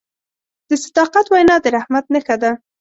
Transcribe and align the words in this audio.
د 0.69 0.71
صداقت 0.85 1.25
وینا 1.29 1.55
د 1.63 1.65
رحمت 1.75 2.05
نښه 2.13 2.35
ده. 2.41 2.51